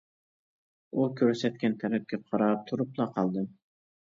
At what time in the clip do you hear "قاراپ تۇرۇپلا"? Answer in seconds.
2.25-3.11